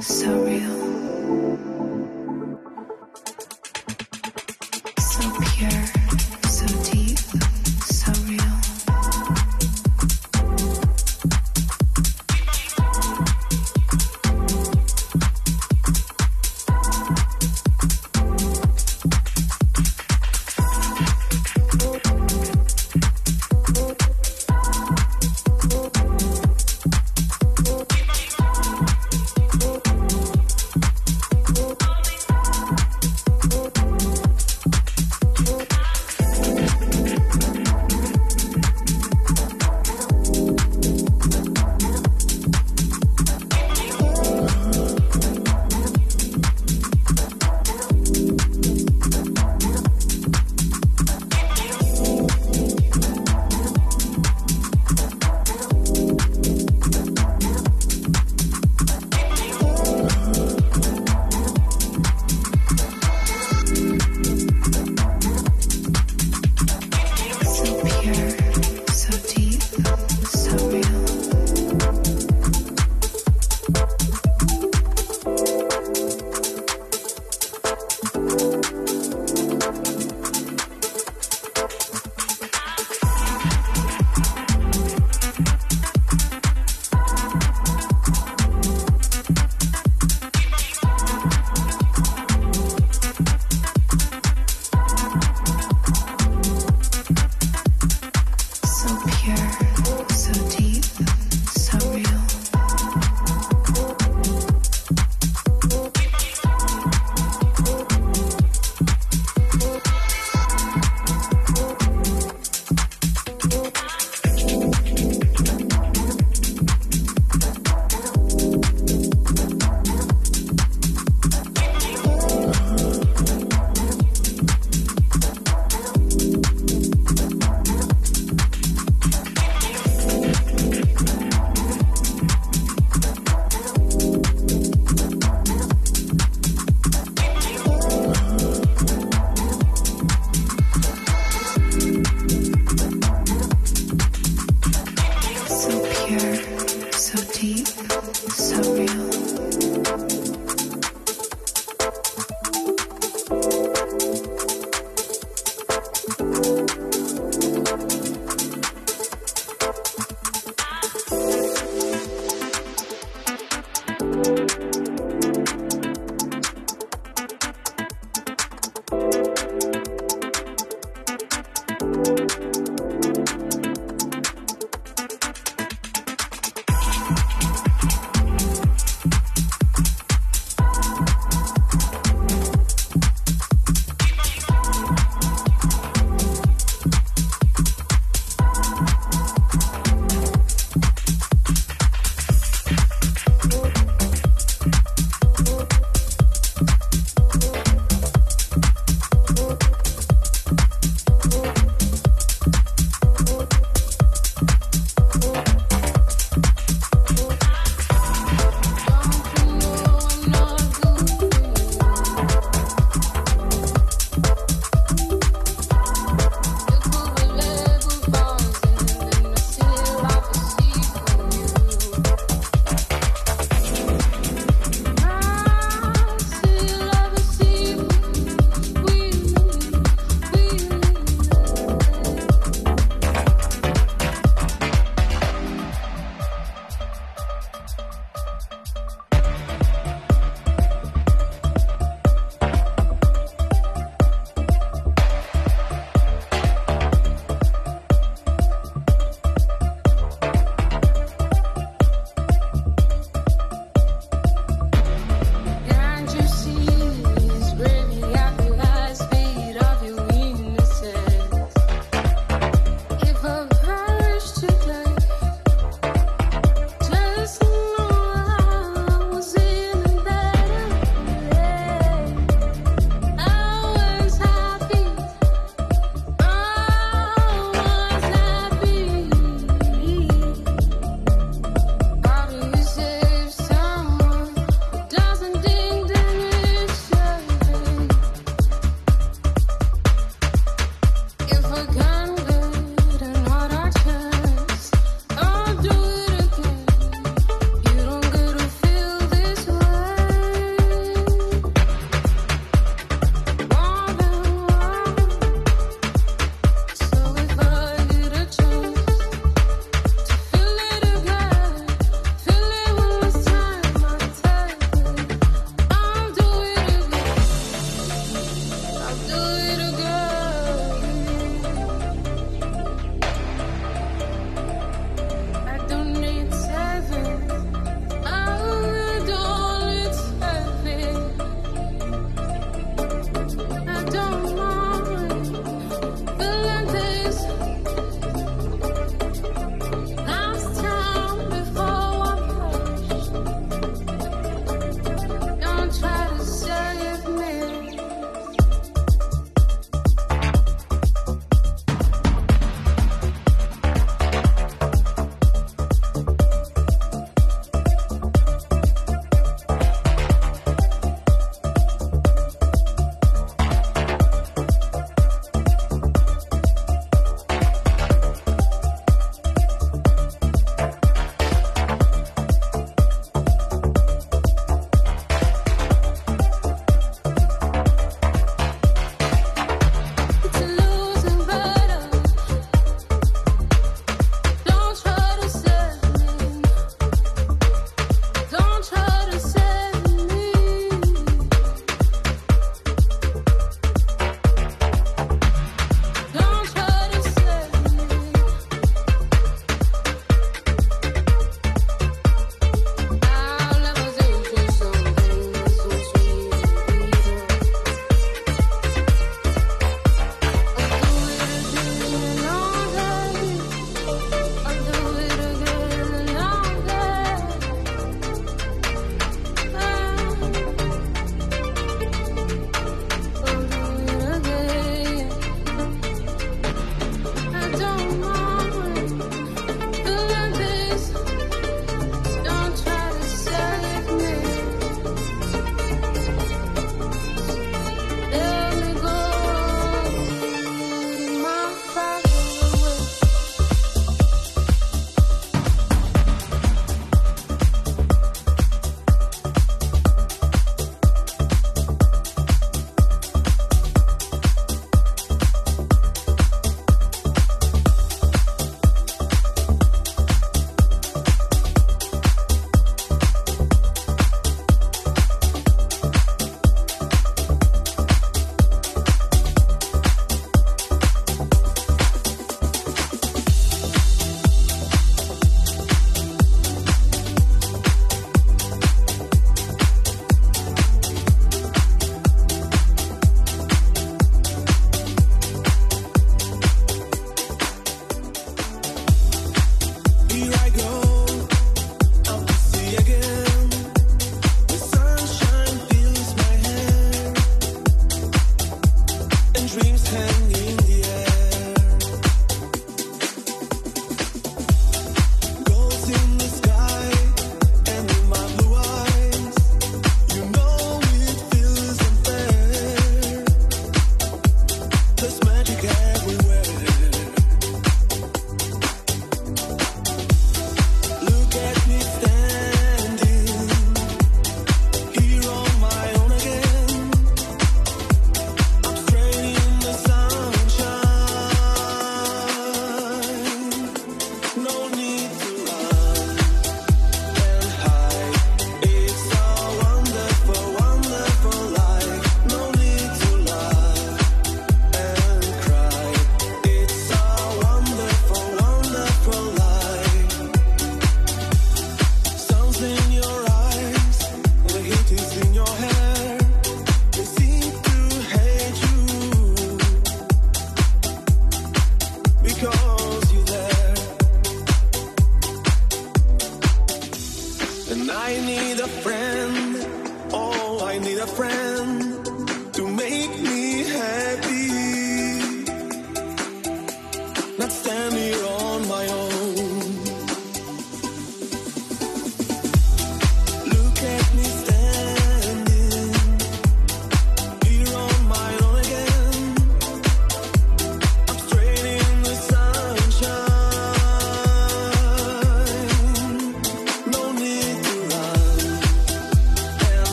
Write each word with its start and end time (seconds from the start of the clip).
so 0.00 0.44
real. 0.44 1.39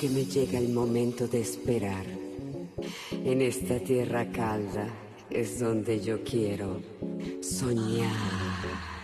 que 0.00 0.08
me 0.08 0.24
llega 0.24 0.58
el 0.58 0.70
momento 0.70 1.28
de 1.28 1.42
esperar. 1.42 2.06
En 3.22 3.42
esta 3.42 3.78
tierra 3.80 4.32
calda 4.32 4.88
es 5.28 5.60
donde 5.60 6.00
yo 6.00 6.24
quiero 6.24 6.80
soñar. 7.42 8.99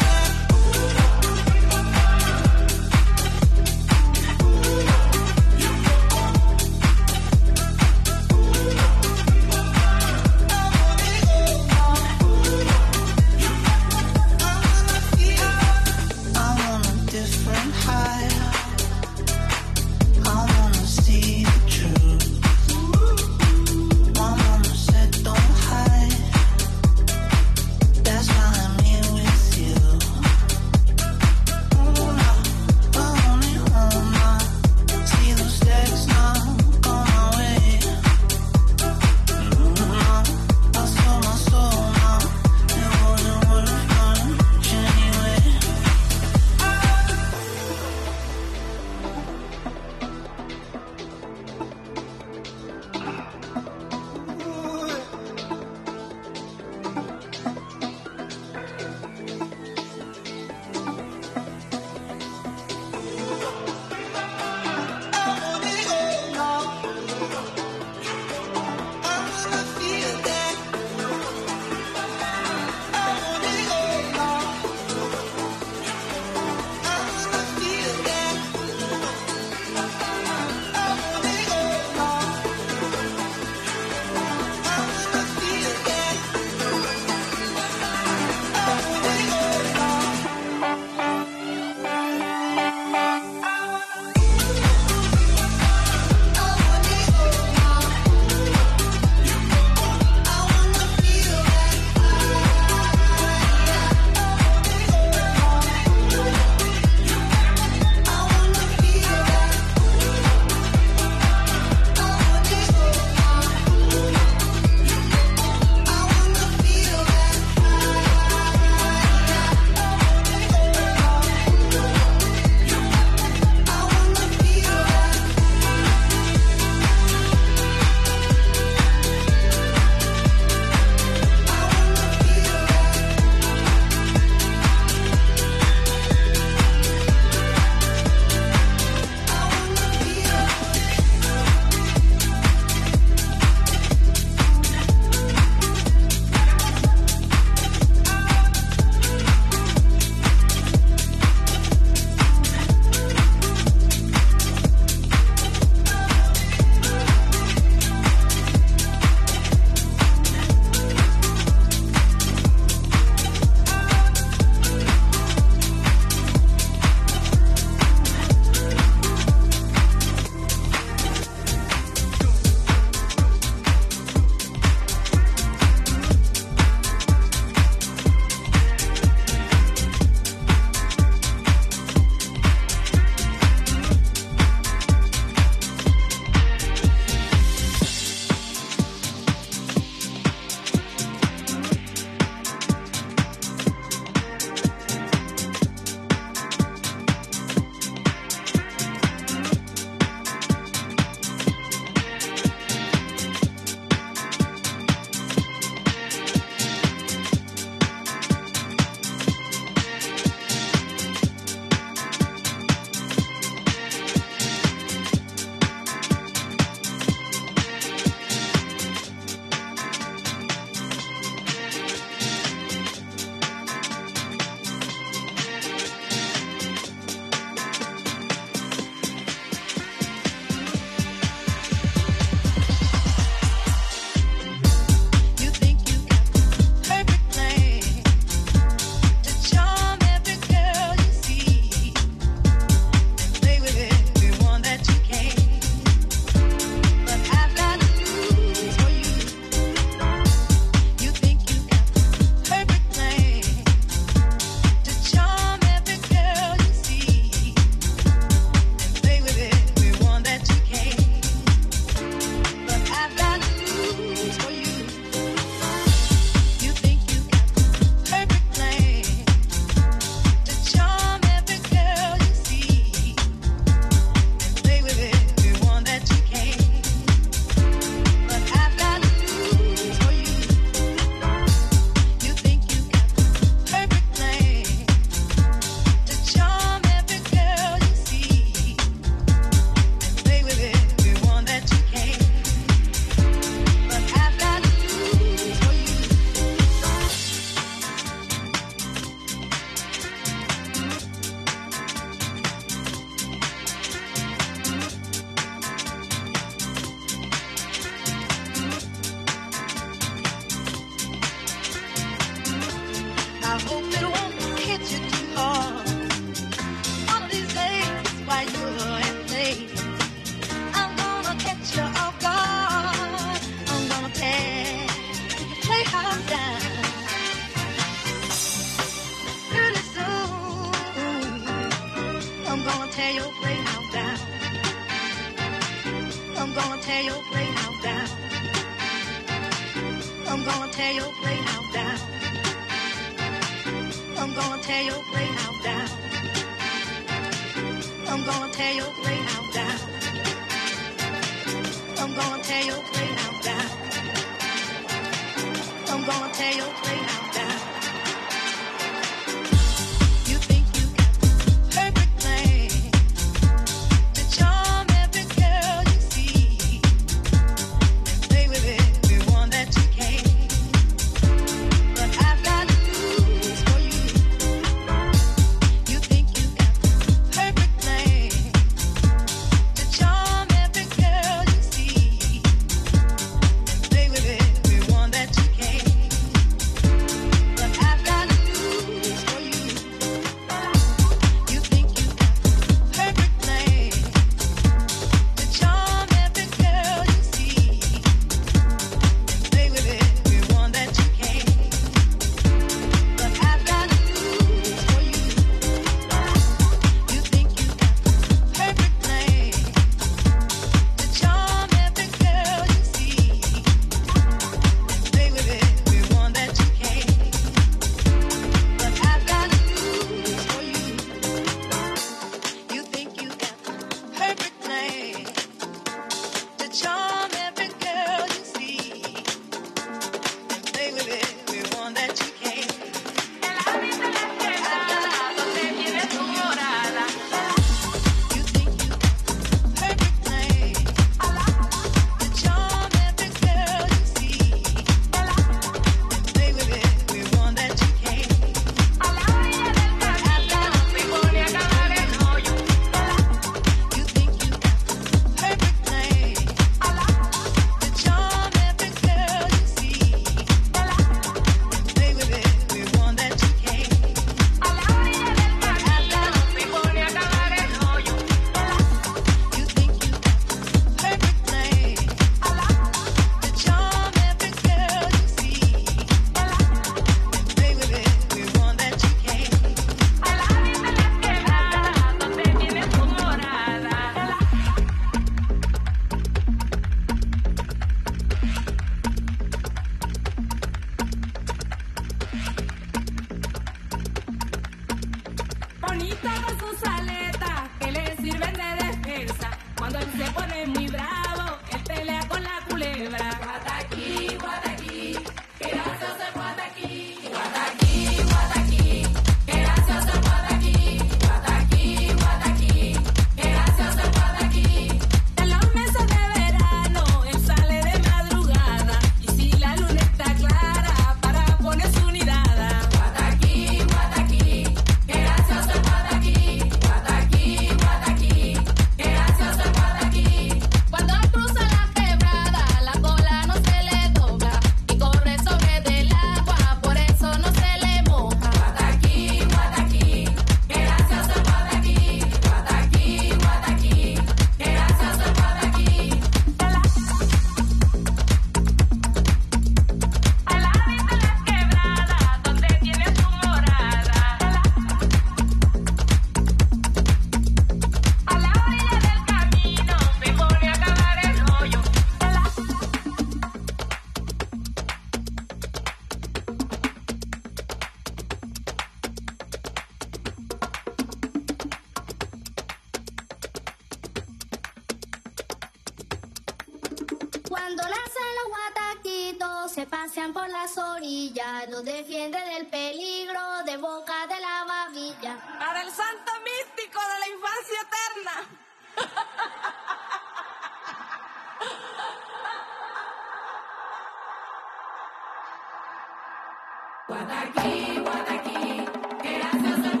Que 599.21 599.37
gracioso 599.37 599.85
es 599.85 599.91
guataquí. 599.91 600.00